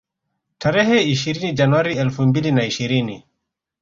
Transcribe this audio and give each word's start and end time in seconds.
Tarehe 0.65 1.01
ishirini 1.11 1.53
Januari 1.53 1.97
elfu 1.97 2.21
mbili 2.21 2.51
na 2.51 2.65
ishirini 2.65 3.23